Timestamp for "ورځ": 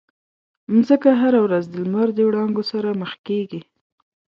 1.45-1.63